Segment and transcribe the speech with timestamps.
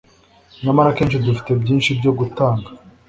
[0.63, 2.69] nyamara akenshi dufite byinshi byo gutanga